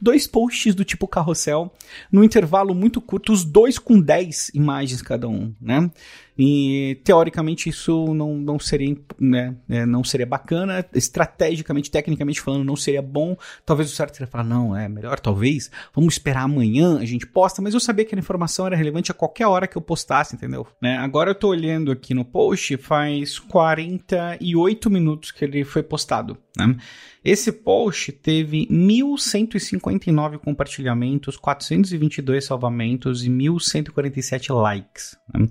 dois 0.00 0.26
posts 0.26 0.74
do 0.74 0.84
tipo 0.84 1.06
carrossel, 1.06 1.72
no 2.10 2.24
intervalo 2.24 2.74
muito 2.74 3.00
curto, 3.00 3.32
os 3.32 3.44
dois 3.44 3.78
com 3.78 4.00
10 4.00 4.50
imagens 4.54 5.02
cada 5.02 5.28
um, 5.28 5.54
né? 5.60 5.90
E 6.38 7.00
teoricamente 7.02 7.68
isso 7.68 8.14
não, 8.14 8.36
não 8.36 8.60
seria 8.60 8.96
né, 9.18 9.56
é, 9.68 9.84
não 9.84 10.04
seria 10.04 10.26
bacana, 10.26 10.84
estrategicamente, 10.94 11.90
tecnicamente 11.90 12.40
falando, 12.40 12.64
não 12.64 12.76
seria 12.76 13.02
bom. 13.02 13.36
Talvez 13.66 13.90
o 13.90 13.94
certo 13.94 14.16
seria 14.16 14.30
falar, 14.30 14.44
não, 14.44 14.76
é 14.76 14.88
melhor, 14.88 15.18
talvez, 15.18 15.68
vamos 15.92 16.14
esperar 16.14 16.42
amanhã, 16.42 16.98
a 16.98 17.04
gente 17.04 17.26
posta, 17.26 17.60
mas 17.60 17.74
eu 17.74 17.80
sabia 17.80 18.04
que 18.04 18.14
a 18.14 18.18
informação 18.18 18.66
era 18.66 18.76
relevante 18.76 19.10
a 19.10 19.14
qualquer 19.14 19.46
hora 19.48 19.66
que 19.66 19.76
eu 19.76 19.82
postasse, 19.82 20.36
entendeu? 20.36 20.64
Né? 20.80 20.96
Agora 20.98 21.30
eu 21.30 21.34
tô 21.34 21.48
olhando 21.48 21.90
aqui 21.90 22.14
no 22.14 22.24
post, 22.24 22.76
faz 22.76 23.38
48 23.40 24.88
minutos 24.88 25.32
que 25.32 25.44
ele 25.44 25.64
foi 25.64 25.82
postado, 25.82 26.38
né? 26.56 26.76
Esse 27.24 27.50
post 27.52 28.12
teve 28.12 28.66
1.159 28.68 30.38
compartilhamentos, 30.38 31.36
422 31.36 32.44
salvamentos 32.44 33.24
e 33.24 33.28
1.147 33.28 34.54
likes. 34.54 35.16
Né? 35.34 35.48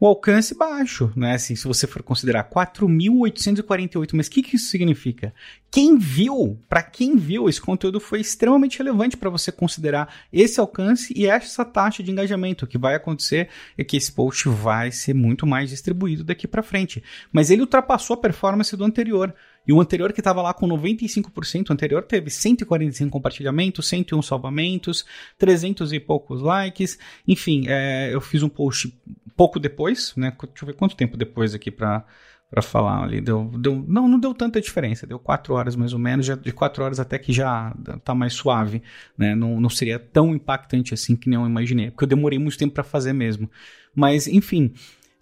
O 0.00 0.08
alcance 0.08 0.56
baixo, 0.56 1.12
né? 1.14 1.34
Assim, 1.34 1.54
se 1.54 1.68
você 1.68 1.86
for 1.86 2.02
considerar 2.02 2.50
4.848, 2.50 4.10
mas 4.12 4.26
o 4.26 4.30
que, 4.30 4.42
que 4.42 4.56
isso 4.56 4.66
significa? 4.66 5.32
Quem 5.70 5.96
viu, 5.96 6.60
para 6.68 6.82
quem 6.82 7.16
viu, 7.16 7.48
esse 7.48 7.60
conteúdo 7.60 8.00
foi 8.00 8.20
extremamente 8.20 8.78
relevante 8.78 9.16
para 9.16 9.30
você 9.30 9.52
considerar 9.52 10.12
esse 10.32 10.58
alcance 10.58 11.14
e 11.16 11.26
essa 11.26 11.64
taxa 11.64 12.02
de 12.02 12.10
engajamento. 12.10 12.64
O 12.64 12.68
que 12.68 12.76
vai 12.76 12.96
acontecer 12.96 13.48
é 13.78 13.84
que 13.84 13.96
esse 13.96 14.10
post 14.10 14.48
vai 14.48 14.90
ser 14.90 15.14
muito 15.14 15.46
mais 15.46 15.70
distribuído 15.70 16.24
daqui 16.24 16.48
para 16.48 16.62
frente. 16.62 17.02
Mas 17.32 17.50
ele 17.50 17.62
ultrapassou 17.62 18.14
a 18.14 18.20
performance 18.20 18.76
do 18.76 18.84
anterior. 18.84 19.32
E 19.66 19.72
o 19.72 19.80
anterior 19.80 20.12
que 20.12 20.20
estava 20.20 20.42
lá 20.42 20.52
com 20.52 20.68
95%, 20.68 21.70
o 21.70 21.72
anterior 21.72 22.02
teve 22.02 22.30
145 22.30 23.10
compartilhamentos, 23.10 23.88
101 23.88 24.22
salvamentos, 24.22 25.04
300 25.38 25.92
e 25.92 26.00
poucos 26.00 26.42
likes. 26.42 26.98
Enfim, 27.26 27.64
é, 27.66 28.14
eu 28.14 28.20
fiz 28.20 28.42
um 28.42 28.48
post 28.48 28.94
pouco 29.36 29.58
depois, 29.58 30.12
né? 30.16 30.30
Deixa 30.30 30.64
eu 30.64 30.66
ver 30.66 30.74
quanto 30.74 30.96
tempo 30.96 31.16
depois 31.16 31.54
aqui 31.54 31.70
para 31.70 32.04
para 32.54 32.62
falar 32.62 33.02
ali. 33.02 33.20
Deu, 33.20 33.50
deu, 33.58 33.84
não, 33.88 34.06
não 34.06 34.20
deu 34.20 34.32
tanta 34.32 34.60
diferença. 34.60 35.08
Deu 35.08 35.18
quatro 35.18 35.54
horas 35.54 35.74
mais 35.74 35.92
ou 35.92 35.98
menos. 35.98 36.24
Já, 36.24 36.36
de 36.36 36.52
quatro 36.52 36.84
horas 36.84 37.00
até 37.00 37.18
que 37.18 37.32
já 37.32 37.74
tá 38.04 38.14
mais 38.14 38.32
suave. 38.34 38.80
Né? 39.18 39.34
Não, 39.34 39.60
não 39.60 39.68
seria 39.68 39.98
tão 39.98 40.32
impactante 40.32 40.94
assim 40.94 41.16
que 41.16 41.28
nem 41.28 41.36
eu 41.36 41.44
imaginei. 41.44 41.90
Porque 41.90 42.04
eu 42.04 42.08
demorei 42.08 42.38
muito 42.38 42.56
tempo 42.56 42.72
para 42.72 42.84
fazer 42.84 43.12
mesmo. 43.12 43.50
Mas, 43.92 44.28
enfim. 44.28 44.72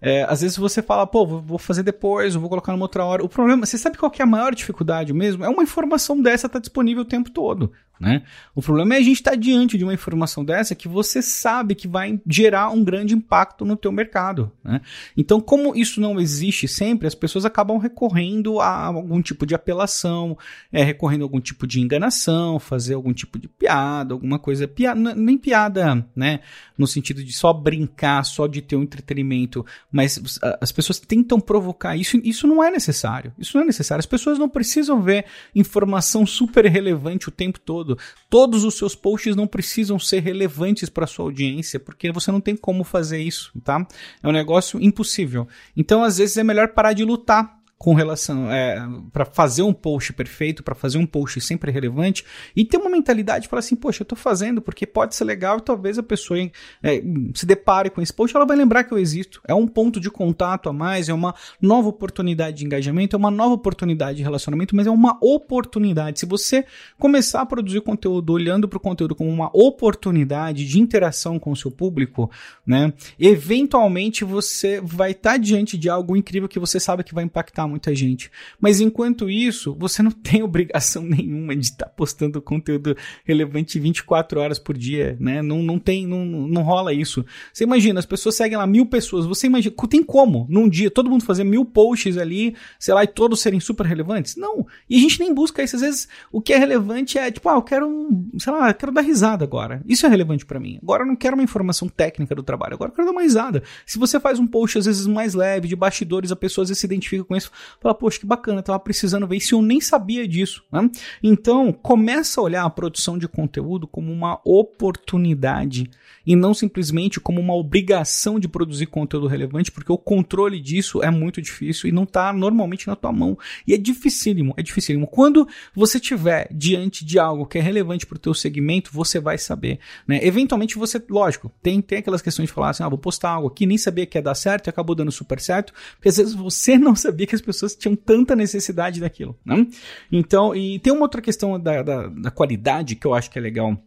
É, 0.05 0.23
às 0.23 0.41
vezes 0.41 0.57
você 0.57 0.81
fala, 0.81 1.07
pô, 1.07 1.25
vou 1.25 1.57
fazer 1.57 1.81
depois, 1.81 2.35
vou 2.35 2.49
colocar 2.49 2.73
numa 2.73 2.83
outra 2.83 3.05
hora. 3.05 3.23
O 3.23 3.29
problema, 3.29 3.65
você 3.65 3.77
sabe 3.77 3.97
qual 3.97 4.11
que 4.11 4.21
é 4.21 4.25
a 4.25 4.27
maior 4.27 4.53
dificuldade 4.53 5.13
mesmo? 5.13 5.45
É 5.45 5.49
uma 5.49 5.63
informação 5.63 6.21
dessa 6.21 6.49
tá 6.49 6.59
disponível 6.59 7.03
o 7.03 7.07
tempo 7.07 7.31
todo. 7.31 7.71
Né? 7.99 8.23
O 8.55 8.61
problema 8.61 8.95
é 8.95 8.97
a 8.97 9.01
gente 9.01 9.17
estar 9.17 9.31
tá 9.31 9.37
diante 9.37 9.77
de 9.77 9.83
uma 9.83 9.93
informação 9.93 10.43
dessa 10.43 10.75
que 10.75 10.87
você 10.87 11.21
sabe 11.21 11.75
que 11.75 11.87
vai 11.87 12.19
gerar 12.27 12.69
um 12.69 12.83
grande 12.83 13.13
impacto 13.13 13.63
no 13.63 13.77
teu 13.77 13.91
mercado. 13.91 14.51
Né? 14.63 14.81
Então, 15.15 15.39
como 15.39 15.75
isso 15.75 16.01
não 16.01 16.19
existe 16.19 16.67
sempre, 16.67 17.07
as 17.07 17.15
pessoas 17.15 17.45
acabam 17.45 17.77
recorrendo 17.77 18.59
a 18.59 18.87
algum 18.87 19.21
tipo 19.21 19.45
de 19.45 19.55
apelação, 19.55 20.37
é, 20.71 20.83
recorrendo 20.83 21.21
a 21.21 21.25
algum 21.25 21.39
tipo 21.39 21.67
de 21.67 21.79
enganação, 21.79 22.59
fazer 22.59 22.95
algum 22.95 23.13
tipo 23.13 23.39
de 23.39 23.47
piada, 23.47 24.13
alguma 24.13 24.39
coisa, 24.39 24.67
piada, 24.67 25.15
nem 25.15 25.37
piada, 25.37 26.05
né? 26.15 26.39
No 26.77 26.87
sentido 26.87 27.23
de 27.23 27.31
só 27.31 27.53
brincar, 27.53 28.25
só 28.25 28.47
de 28.47 28.61
ter 28.61 28.75
um 28.75 28.83
entretenimento, 28.83 29.65
mas 29.91 30.39
as 30.59 30.71
pessoas 30.71 30.99
tentam 30.99 31.39
provocar 31.39 31.95
isso. 31.95 32.19
Isso 32.23 32.47
não 32.47 32.63
é 32.63 32.71
necessário. 32.71 33.31
Isso 33.37 33.55
não 33.55 33.63
é 33.63 33.67
necessário. 33.67 33.99
As 33.99 34.05
pessoas 34.05 34.39
não 34.39 34.49
precisam 34.49 35.01
ver 35.01 35.25
informação 35.55 36.25
super 36.25 36.65
relevante 36.65 37.29
o 37.29 37.31
tempo 37.31 37.59
todo 37.59 37.82
todo. 37.83 37.97
Todos 38.29 38.63
os 38.63 38.75
seus 38.75 38.95
posts 38.95 39.35
não 39.35 39.45
precisam 39.45 39.99
ser 39.99 40.21
relevantes 40.21 40.89
para 40.89 41.05
sua 41.05 41.25
audiência, 41.25 41.79
porque 41.79 42.11
você 42.11 42.31
não 42.31 42.41
tem 42.41 42.55
como 42.55 42.83
fazer 42.83 43.19
isso, 43.21 43.51
tá? 43.63 43.85
É 44.21 44.27
um 44.27 44.31
negócio 44.31 44.81
impossível. 44.81 45.47
Então, 45.75 46.03
às 46.03 46.17
vezes 46.17 46.37
é 46.37 46.43
melhor 46.43 46.69
parar 46.69 46.93
de 46.93 47.03
lutar 47.03 47.62
com 47.83 47.93
relação 47.93 48.49
é, 48.49 48.81
para 49.11 49.25
fazer 49.25 49.61
um 49.61 49.73
post 49.73 50.13
perfeito, 50.13 50.63
para 50.63 50.73
fazer 50.73 50.97
um 50.97 51.05
post 51.05 51.41
sempre 51.41 51.69
relevante 51.69 52.23
e 52.55 52.63
ter 52.63 52.77
uma 52.77 52.89
mentalidade 52.89 53.43
de 53.43 53.49
falar 53.49 53.59
assim, 53.59 53.75
poxa, 53.75 54.03
eu 54.03 54.05
estou 54.05 54.17
fazendo 54.17 54.61
porque 54.61 54.87
pode 54.87 55.13
ser 55.13 55.25
legal 55.25 55.57
e 55.57 55.61
talvez 55.61 55.99
a 55.99 56.03
pessoa 56.03 56.39
é, 56.81 57.03
se 57.33 57.45
depare 57.45 57.89
com 57.89 58.01
esse 58.01 58.13
post, 58.13 58.33
ela 58.33 58.45
vai 58.45 58.55
lembrar 58.55 58.85
que 58.85 58.93
eu 58.93 58.97
existo. 58.97 59.41
É 59.45 59.53
um 59.53 59.67
ponto 59.67 59.99
de 59.99 60.09
contato 60.09 60.69
a 60.69 60.73
mais, 60.73 61.09
é 61.09 61.13
uma 61.13 61.35
nova 61.61 61.89
oportunidade 61.89 62.55
de 62.55 62.65
engajamento, 62.65 63.17
é 63.17 63.19
uma 63.19 63.29
nova 63.29 63.55
oportunidade 63.55 64.15
de 64.15 64.23
relacionamento, 64.23 64.73
mas 64.73 64.87
é 64.87 64.91
uma 64.91 65.17
oportunidade. 65.21 66.21
Se 66.21 66.25
você 66.25 66.65
começar 66.97 67.41
a 67.41 67.45
produzir 67.45 67.81
conteúdo 67.81 68.31
olhando 68.31 68.65
para 68.65 68.77
o 68.77 68.79
conteúdo 68.79 69.13
como 69.13 69.29
uma 69.29 69.49
oportunidade 69.51 70.65
de 70.65 70.79
interação 70.79 71.37
com 71.37 71.51
o 71.51 71.55
seu 71.57 71.69
público, 71.69 72.31
né, 72.65 72.93
eventualmente 73.19 74.23
você 74.23 74.79
vai 74.79 75.11
estar 75.11 75.31
tá 75.31 75.37
diante 75.37 75.77
de 75.77 75.89
algo 75.89 76.15
incrível 76.15 76.47
que 76.47 76.59
você 76.59 76.79
sabe 76.79 77.03
que 77.03 77.13
vai 77.13 77.25
impactar 77.25 77.72
muita 77.73 77.93
gente. 77.95 78.31
Mas 78.59 78.79
enquanto 78.79 79.29
isso, 79.29 79.75
você 79.77 80.01
não 80.03 80.11
tem 80.11 80.41
obrigação 80.43 81.03
nenhuma 81.03 81.55
de 81.55 81.65
estar 81.65 81.85
tá 81.85 81.91
postando 81.91 82.41
conteúdo 82.41 82.95
relevante 83.25 83.79
24 83.79 84.39
horas 84.39 84.59
por 84.59 84.77
dia, 84.77 85.17
né? 85.19 85.41
Não, 85.41 85.61
não 85.61 85.79
tem, 85.79 86.07
não, 86.07 86.23
não 86.23 86.61
rola 86.61 86.93
isso. 86.93 87.25
Você 87.51 87.63
imagina, 87.63 87.99
as 87.99 88.05
pessoas 88.05 88.35
seguem 88.35 88.57
lá 88.57 88.67
mil 88.67 88.85
pessoas, 88.85 89.25
você 89.25 89.47
imagina, 89.47 89.75
tem 89.89 90.03
como 90.03 90.45
num 90.49 90.69
dia 90.69 90.89
todo 90.89 91.09
mundo 91.09 91.25
fazer 91.25 91.43
mil 91.43 91.65
posts 91.65 92.17
ali, 92.17 92.55
sei 92.79 92.93
lá, 92.93 93.03
e 93.03 93.07
todos 93.07 93.41
serem 93.41 93.59
super 93.59 93.85
relevantes? 93.85 94.35
Não. 94.35 94.65
E 94.89 94.95
a 94.97 94.99
gente 94.99 95.19
nem 95.19 95.33
busca 95.33 95.63
isso. 95.63 95.75
Às 95.75 95.81
vezes 95.81 96.07
o 96.31 96.41
que 96.41 96.53
é 96.53 96.57
relevante 96.57 97.17
é 97.17 97.31
tipo, 97.31 97.49
ah, 97.49 97.55
eu 97.55 97.61
quero 97.61 98.09
sei 98.37 98.53
lá, 98.53 98.69
eu 98.69 98.73
quero 98.73 98.91
dar 98.91 99.01
risada 99.01 99.43
agora. 99.43 99.81
Isso 99.87 100.05
é 100.05 100.09
relevante 100.09 100.45
para 100.45 100.59
mim. 100.59 100.79
Agora 100.81 101.03
eu 101.03 101.07
não 101.07 101.15
quero 101.15 101.35
uma 101.35 101.43
informação 101.43 101.87
técnica 101.87 102.35
do 102.35 102.43
trabalho, 102.43 102.75
agora 102.75 102.91
eu 102.91 102.95
quero 102.95 103.07
dar 103.07 103.11
uma 103.11 103.21
risada. 103.21 103.63
Se 103.85 103.97
você 103.97 104.19
faz 104.19 104.39
um 104.39 104.47
post 104.47 104.77
às 104.77 104.85
vezes 104.85 105.07
mais 105.07 105.33
leve, 105.33 105.67
de 105.67 105.75
bastidores, 105.75 106.31
a 106.31 106.35
pessoa 106.35 106.63
às 106.63 106.69
vezes 106.69 106.79
se 106.79 106.85
identifica 106.85 107.23
com 107.23 107.35
isso, 107.35 107.51
Fala, 107.79 107.95
poxa, 107.95 108.19
que 108.19 108.25
bacana, 108.25 108.59
eu 108.59 108.63
tava 108.63 108.79
precisando 108.79 109.27
ver 109.27 109.37
isso 109.37 109.55
eu 109.55 109.61
nem 109.61 109.79
sabia 109.79 110.27
disso. 110.27 110.63
Né? 110.71 110.89
Então, 111.21 111.71
começa 111.71 112.39
a 112.39 112.43
olhar 112.43 112.63
a 112.63 112.69
produção 112.69 113.17
de 113.17 113.27
conteúdo 113.27 113.87
como 113.87 114.11
uma 114.11 114.39
oportunidade 114.43 115.89
e 116.25 116.35
não 116.35 116.53
simplesmente 116.53 117.19
como 117.19 117.39
uma 117.39 117.53
obrigação 117.53 118.39
de 118.39 118.47
produzir 118.47 118.85
conteúdo 118.85 119.27
relevante, 119.27 119.71
porque 119.71 119.91
o 119.91 119.97
controle 119.97 120.59
disso 120.59 121.03
é 121.03 121.11
muito 121.11 121.41
difícil 121.41 121.89
e 121.89 121.91
não 121.91 122.03
está 122.03 122.31
normalmente 122.31 122.87
na 122.87 122.95
tua 122.95 123.11
mão. 123.11 123.37
E 123.67 123.73
é 123.73 123.77
dificílimo, 123.77 124.53
é 124.57 124.63
dificílimo. 124.63 125.07
Quando 125.07 125.47
você 125.75 125.99
tiver 125.99 126.47
diante 126.51 127.03
de 127.03 127.19
algo 127.19 127.45
que 127.45 127.57
é 127.57 127.61
relevante 127.61 128.05
para 128.05 128.15
o 128.15 128.19
teu 128.19 128.33
segmento, 128.33 128.91
você 128.93 129.19
vai 129.19 129.37
saber. 129.37 129.79
Né? 130.07 130.19
Eventualmente 130.25 130.77
você, 130.77 131.01
lógico, 131.09 131.51
tem, 131.61 131.81
tem 131.81 131.99
aquelas 131.99 132.21
questões 132.21 132.47
de 132.47 132.53
falar 132.53 132.69
assim, 132.69 132.83
ah, 132.83 132.89
vou 132.89 132.97
postar 132.97 133.31
algo 133.31 133.47
aqui, 133.47 133.65
nem 133.65 133.77
sabia 133.77 134.05
que 134.05 134.17
ia 134.17 134.21
dar 134.21 134.35
certo 134.35 134.67
e 134.67 134.69
acabou 134.69 134.95
dando 134.95 135.11
super 135.11 135.39
certo, 135.39 135.73
porque 135.95 136.09
às 136.09 136.17
vezes 136.17 136.33
você 136.33 136.77
não 136.79 136.95
sabia 136.95 137.27
que 137.27 137.35
as 137.35 137.41
pessoas 137.41 137.52
tinham 137.77 137.95
tanta 137.95 138.35
necessidade 138.35 138.99
daquilo. 138.99 139.37
Né? 139.45 139.67
Então, 140.11 140.55
e 140.55 140.79
tem 140.79 140.91
uma 140.91 141.03
outra 141.03 141.21
questão 141.21 141.59
da, 141.59 141.81
da, 141.81 142.07
da 142.07 142.31
qualidade 142.31 142.95
que 142.95 143.07
eu 143.07 143.13
acho 143.13 143.29
que 143.29 143.37
é 143.37 143.41
legal 143.41 143.77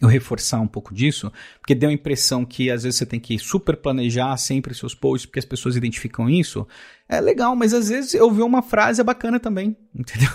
eu 0.00 0.08
reforçar 0.08 0.60
um 0.60 0.66
pouco 0.66 0.94
disso, 0.94 1.32
porque 1.60 1.74
deu 1.74 1.90
a 1.90 1.92
impressão 1.92 2.44
que 2.44 2.70
às 2.70 2.84
vezes 2.84 2.98
você 2.98 3.06
tem 3.06 3.18
que 3.18 3.38
super 3.38 3.76
planejar 3.76 4.36
sempre 4.36 4.74
seus 4.74 4.94
posts, 4.94 5.26
porque 5.26 5.40
as 5.40 5.44
pessoas 5.44 5.76
identificam 5.76 6.30
isso. 6.30 6.66
É 7.08 7.20
legal, 7.20 7.56
mas 7.56 7.74
às 7.74 7.88
vezes 7.88 8.14
eu 8.14 8.30
vi 8.30 8.42
uma 8.42 8.62
frase 8.62 9.02
bacana 9.02 9.40
também, 9.40 9.76
entendeu? 9.94 10.30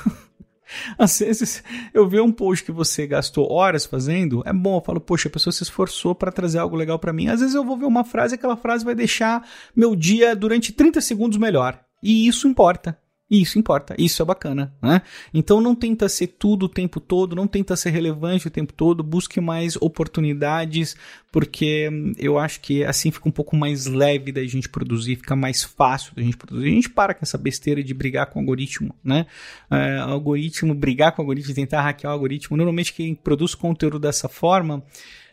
Às 0.98 1.20
vezes 1.20 1.63
eu 1.94 2.08
ver 2.08 2.22
um 2.22 2.32
post 2.32 2.65
que 2.65 2.72
você 2.72 3.06
gastou 3.06 3.51
horas 3.51 3.86
fazendo, 3.86 4.42
é 4.46 4.51
bom, 4.51 4.77
eu 4.77 4.82
falo, 4.82 5.00
poxa, 5.00 5.27
a 5.27 5.32
pessoa 5.32 5.53
se 5.53 5.63
esforçou 5.63 6.15
para 6.15 6.32
trazer 6.32 6.60
algo 6.60 6.75
legal 6.75 6.98
para 6.98 7.13
mim. 7.13 7.27
Às 7.27 7.39
vezes 7.39 7.56
eu 7.56 7.63
vou 7.63 7.77
ver 7.77 7.86
uma 7.86 8.03
frase 8.03 8.36
aquela 8.36 8.58
frase 8.58 8.84
vai 8.84 8.96
deixar 8.96 9.48
meu 9.75 9.96
dia 9.96 10.36
durante 10.36 10.74
30 10.74 11.00
segundos 11.01 11.38
melhor. 11.38 11.83
E 12.03 12.27
isso 12.27 12.48
importa. 12.48 12.98
Isso 13.31 13.57
importa, 13.57 13.95
isso 13.98 14.22
é 14.22 14.25
bacana, 14.25 14.72
né? 14.79 15.01
Então 15.33 15.60
não 15.60 15.74
tenta 15.74 16.07
ser 16.07 16.27
tudo 16.27 16.67
o 16.67 16.69
tempo 16.69 17.00
todo, 17.00 17.36
não 17.36 17.48
tenta 17.48 17.75
ser 17.75 17.89
relevante 17.89 18.48
o 18.48 18.51
tempo 18.51 18.72
todo, 18.72 19.01
busque 19.01 19.41
mais 19.41 19.75
oportunidades, 19.77 20.95
porque 21.31 21.89
eu 22.19 22.38
acho 22.38 22.60
que 22.60 22.83
assim 22.83 23.10
fica 23.10 23.27
um 23.27 23.31
pouco 23.31 23.55
mais 23.55 23.88
leve 23.88 24.31
da 24.31 24.45
gente 24.45 24.69
produzir, 24.69 25.15
fica 25.15 25.36
mais 25.36 25.63
fácil 25.63 26.13
da 26.13 26.22
gente 26.22 26.38
produzir. 26.38 26.67
A 26.67 26.72
gente 26.72 26.89
para 26.89 27.15
com 27.15 27.24
essa 27.24 27.38
besteira 27.38 27.83
de 27.83 27.93
brigar 27.93 28.27
com 28.27 28.38
o 28.38 28.41
algoritmo, 28.43 28.93
né? 29.03 29.25
É, 29.72 29.98
algoritmo, 29.98 30.75
brigar 30.75 31.13
com 31.13 31.22
o 31.22 31.24
algoritmo, 31.24 31.55
tentar 31.55 31.81
hackear 31.81 32.12
o 32.12 32.13
algoritmo. 32.13 32.55
Normalmente 32.55 32.93
quem 32.93 33.15
produz 33.15 33.55
conteúdo 33.55 33.98
dessa 33.98 34.29
forma 34.29 34.83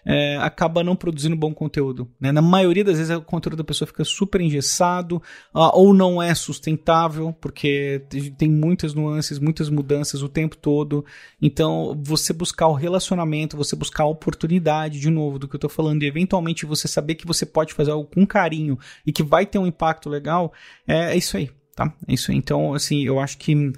é, 0.05 0.37
acaba 0.39 0.83
não 0.83 0.97
produzindo 0.97 1.37
bom 1.37 1.53
conteúdo. 1.53 2.09
Né? 2.21 2.33
Na 2.33 2.43
maioria 2.43 2.85
das 2.85 2.99
vezes 2.99 3.17
o 3.17 3.23
conteúdo 3.23 3.57
da 3.57 3.65
pessoa 3.65 3.87
fica 3.87 4.05
super 4.05 4.41
engessado 4.41 5.17
uh, 5.55 5.71
ou 5.73 5.93
não 5.93 6.23
é 6.23 6.35
sustentável, 6.35 7.35
porque 7.41 8.03
tem 8.37 8.51
muitas 8.51 8.95
nuances, 8.95 9.39
muitas 9.39 9.69
mudanças 9.69 10.23
o 10.23 10.29
tempo 10.29 10.57
todo. 10.57 11.05
Então, 11.41 11.99
você 12.03 12.33
buscar 12.33 12.69
o 12.69 12.75
relacionamento, 12.75 13.57
você 13.57 13.77
buscar 13.77 14.05
a 14.05 14.09
oportunidade, 14.09 15.01
de 15.01 15.11
novo, 15.11 15.39
do 15.39 15.49
que 15.49 15.55
eu 15.55 15.59
estou 15.59 15.71
falando, 15.71 16.03
e 16.03 16.07
eventualmente 16.07 16.67
você 16.67 16.89
saber 16.89 17.15
que 17.15 17.27
você 17.27 17.45
pode 17.45 17.75
fazer 17.75 17.91
algo 17.91 18.09
com 18.13 18.27
carinho 18.27 18.79
e 19.07 19.13
que 19.13 19.23
vai 19.23 19.47
ter 19.47 19.59
um 19.59 19.67
impacto 19.67 20.09
legal, 20.09 20.53
é, 20.87 21.13
é 21.13 21.17
isso 21.17 21.37
aí, 21.37 21.51
tá? 21.75 21.93
É 22.07 22.15
isso 22.15 22.31
aí. 22.31 22.37
Então, 22.37 22.75
assim, 22.75 23.05
eu 23.05 23.19
acho 23.19 23.39
que 23.39 23.73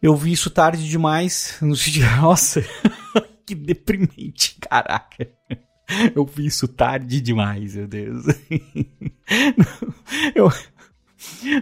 eu 0.00 0.14
vi 0.14 0.32
isso 0.32 0.50
tarde 0.50 0.88
demais, 0.88 1.56
no 1.60 1.74
sentido, 1.74 2.06
nossa, 2.20 2.64
que 3.48 3.54
deprimente, 3.54 4.56
caraca. 4.60 5.30
Eu 6.14 6.26
vi 6.26 6.46
isso 6.46 6.68
tarde 6.68 7.20
demais, 7.20 7.74
meu 7.74 7.88
Deus. 7.88 8.24
Eu, 10.34 10.50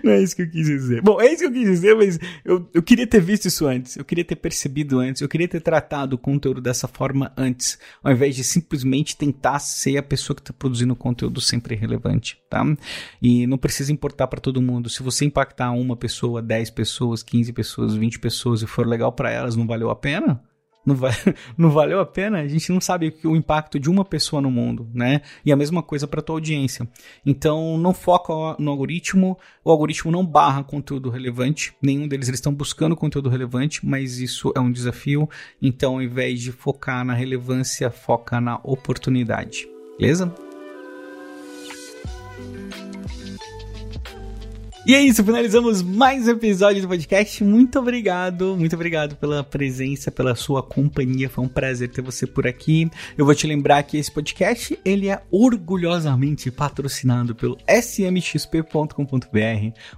não 0.04 0.12
é 0.12 0.22
isso 0.22 0.36
que 0.36 0.42
eu 0.42 0.50
quis 0.50 0.66
dizer. 0.66 1.00
Bom, 1.00 1.20
é 1.20 1.32
isso 1.32 1.38
que 1.38 1.46
eu 1.46 1.52
quis 1.52 1.64
dizer, 1.64 1.96
mas 1.96 2.18
eu, 2.44 2.68
eu 2.74 2.82
queria 2.82 3.06
ter 3.06 3.20
visto 3.20 3.46
isso 3.46 3.66
antes. 3.66 3.96
Eu 3.96 4.04
queria 4.04 4.24
ter 4.24 4.36
percebido 4.36 4.98
antes. 4.98 5.22
Eu 5.22 5.28
queria 5.28 5.48
ter 5.48 5.60
tratado 5.60 6.16
o 6.16 6.18
conteúdo 6.18 6.60
dessa 6.60 6.86
forma 6.86 7.32
antes. 7.36 7.78
Ao 8.02 8.12
invés 8.12 8.36
de 8.36 8.44
simplesmente 8.44 9.16
tentar 9.16 9.58
ser 9.58 9.96
a 9.96 10.02
pessoa 10.02 10.34
que 10.34 10.42
está 10.42 10.52
produzindo 10.52 10.94
conteúdo 10.94 11.40
sempre 11.40 11.74
relevante, 11.74 12.38
tá? 12.50 12.62
E 13.22 13.46
não 13.46 13.56
precisa 13.56 13.92
importar 13.92 14.26
para 14.26 14.40
todo 14.40 14.60
mundo. 14.60 14.90
Se 14.90 15.02
você 15.02 15.24
impactar 15.24 15.72
uma 15.72 15.96
pessoa, 15.96 16.42
10 16.42 16.70
pessoas, 16.70 17.22
15 17.22 17.52
pessoas, 17.52 17.94
20 17.94 18.18
pessoas 18.18 18.62
e 18.62 18.66
for 18.66 18.86
legal 18.86 19.12
para 19.12 19.30
elas, 19.30 19.56
não 19.56 19.66
valeu 19.66 19.88
a 19.88 19.96
pena? 19.96 20.42
Não, 20.86 20.94
vai, 20.94 21.12
não 21.58 21.70
valeu 21.70 21.98
a 21.98 22.06
pena, 22.06 22.38
a 22.38 22.48
gente 22.48 22.70
não 22.72 22.80
sabe 22.80 23.12
o 23.24 23.34
impacto 23.34 23.78
de 23.78 23.90
uma 23.90 24.04
pessoa 24.04 24.40
no 24.40 24.50
mundo, 24.50 24.88
né? 24.94 25.20
E 25.44 25.52
a 25.52 25.56
mesma 25.56 25.82
coisa 25.82 26.06
para 26.06 26.22
tua 26.22 26.36
audiência. 26.36 26.88
Então, 27.24 27.76
não 27.76 27.92
foca 27.92 28.32
no 28.58 28.70
algoritmo, 28.70 29.36
o 29.64 29.70
algoritmo 29.70 30.12
não 30.12 30.24
barra 30.24 30.62
conteúdo 30.62 31.10
relevante, 31.10 31.74
nenhum 31.82 32.06
deles 32.06 32.28
eles 32.28 32.38
estão 32.38 32.54
buscando 32.54 32.94
conteúdo 32.94 33.28
relevante, 33.28 33.84
mas 33.84 34.20
isso 34.20 34.52
é 34.54 34.60
um 34.60 34.70
desafio. 34.70 35.28
Então, 35.60 35.94
ao 35.94 36.02
invés 36.02 36.40
de 36.40 36.52
focar 36.52 37.04
na 37.04 37.14
relevância, 37.14 37.90
foca 37.90 38.40
na 38.40 38.60
oportunidade. 38.62 39.68
Beleza? 39.98 40.45
E 44.88 44.94
é 44.94 45.00
isso, 45.00 45.24
finalizamos 45.24 45.82
mais 45.82 46.28
um 46.28 46.30
episódio 46.30 46.80
do 46.80 46.86
podcast. 46.86 47.42
Muito 47.42 47.76
obrigado, 47.76 48.56
muito 48.56 48.76
obrigado 48.76 49.16
pela 49.16 49.42
presença, 49.42 50.12
pela 50.12 50.36
sua 50.36 50.62
companhia. 50.62 51.28
Foi 51.28 51.44
um 51.44 51.48
prazer 51.48 51.88
ter 51.88 52.02
você 52.02 52.24
por 52.24 52.46
aqui. 52.46 52.88
Eu 53.18 53.24
vou 53.24 53.34
te 53.34 53.48
lembrar 53.48 53.82
que 53.82 53.96
esse 53.96 54.12
podcast 54.12 54.78
ele 54.84 55.08
é 55.08 55.20
orgulhosamente 55.28 56.52
patrocinado 56.52 57.34
pelo 57.34 57.58
smxp.com.br, 57.66 58.86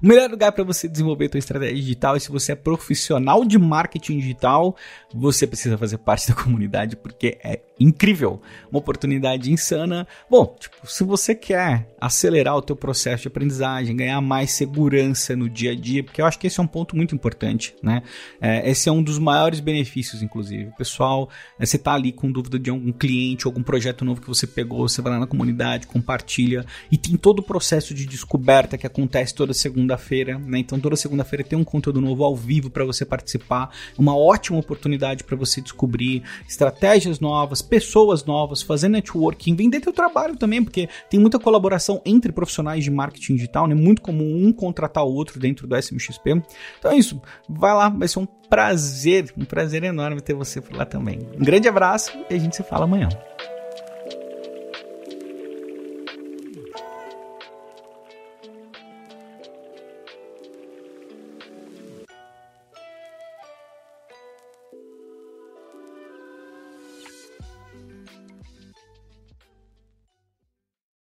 o 0.03 0.07
melhor 0.07 0.31
lugar 0.31 0.53
para 0.53 0.65
você 0.65 0.89
desenvolver 0.89 1.29
sua 1.33 1.39
estratégia 1.39 1.77
digital. 1.77 2.17
E 2.17 2.21
se 2.21 2.31
você 2.31 2.53
é 2.53 2.57
profissional 2.57 3.45
de 3.45 3.59
marketing 3.59 4.21
digital, 4.21 4.75
você 5.15 5.47
precisa 5.47 5.77
fazer 5.77 5.99
parte 5.99 6.29
da 6.29 6.35
comunidade 6.35 6.97
porque 6.97 7.39
é 7.45 7.61
incrível, 7.79 8.41
uma 8.71 8.79
oportunidade 8.79 9.53
insana. 9.53 10.07
Bom, 10.31 10.57
tipo, 10.59 10.87
se 10.87 11.05
você 11.05 11.35
quer 11.35 11.89
acelerar 12.01 12.57
o 12.57 12.63
teu 12.63 12.77
processo 12.77 13.23
de 13.23 13.29
aprendizagem, 13.29 13.97
ganhar 13.97 14.21
mais 14.21 14.53
segurança 14.53 15.37
no 15.37 15.49
dia 15.49 15.73
a 15.73 15.75
dia, 15.75 16.03
porque 16.03 16.21
eu 16.21 16.27
acho 16.27 16.39
que 16.39 16.47
esse 16.47 16.61
é 16.61 16.63
um 16.63 16.67
ponto 16.67 16.97
muito 16.97 17.15
importante, 17.15 17.75
né? 17.83 18.03
É, 18.41 18.69
esse 18.71 18.89
é 18.89 18.93
um 18.93 19.03
dos 19.03 19.19
maiores 19.19 19.61
benefícios, 19.61 20.23
inclusive. 20.23 20.71
Pessoal, 20.77 21.29
é, 21.59 21.67
você 21.67 21.79
tá 21.79 21.95
ali 21.95 22.13
com 22.13 22.31
dúvida 22.31 22.59
de 22.59 22.71
algum 22.71 22.93
cliente, 22.93 23.47
algum 23.47 23.63
projeto 23.63 24.05
novo 24.05 24.21
que 24.21 24.29
você 24.29 24.47
pegou, 24.47 24.89
você 24.89 25.03
vai 25.03 25.13
lá 25.13 25.19
na 25.19 25.27
comunidade, 25.27 25.87
compartilha 25.87 26.65
e 26.91 26.97
tem 26.97 27.17
todo 27.17 27.41
o 27.41 27.43
processo 27.43 27.95
de 27.95 28.07
descoberta 28.07 28.79
que 28.79 28.87
acontece 28.87 29.35
toda 29.35 29.53
segunda-feira, 29.53 30.39
né? 30.39 30.59
Então 30.59 30.79
toda 30.79 30.97
segunda-feira 30.97 31.45
tem 31.45 31.59
um 31.59 31.65
conteúdo 31.65 32.01
novo 32.01 32.25
ao 32.25 32.37
vivo 32.37 32.71
para 32.71 32.85
você 32.85 33.05
participar, 33.05 33.71
uma 33.97 34.17
ótima 34.17 34.59
oportunidade 34.59 35.25
para 35.25 35.37
você 35.37 35.61
descobrir 35.61 36.23
estratégias 36.49 37.21
novas, 37.21 37.63
pessoas 37.69 38.25
novas, 38.25 38.63
fazer 38.63 38.89
networking, 38.89 39.55
vender 39.55 39.81
teu 39.81 39.93
trabalho 39.93 40.37
também, 40.37 40.63
porque 40.63 40.89
tem 41.09 41.21
muita 41.21 41.39
colaboração 41.39 42.01
entre 42.05 42.33
profissionais 42.33 42.85
de 42.85 42.91
marketing 42.91 43.37
digital, 43.37 43.67
né? 43.67 43.75
Muito 43.75 44.03
comum 44.03 44.47
um 44.47 44.53
contratar 44.53 45.05
o 45.05 45.13
outro 45.13 45.39
dentro 45.39 45.67
do 45.67 45.77
SMXP. 45.77 46.43
Então 46.79 46.91
é 46.91 46.97
isso, 46.97 47.21
vai 47.49 47.75
lá, 47.75 47.89
vai 47.89 48.09
ser 48.09 48.19
um 48.19 48.27
prazer, 48.27 49.33
um 49.37 49.45
prazer 49.45 49.85
enorme 49.85 50.21
ter 50.21 50.35
você 50.35 50.61
por 50.61 50.75
lá 50.77 50.85
também. 50.85 51.21
Um 51.39 51.45
grande 51.45 51.69
abraço 51.69 52.13
e 52.31 52.35
a 52.35 52.39
gente 52.39 52.57
se 52.57 52.63
fala 52.63 52.85
amanhã. 52.85 53.09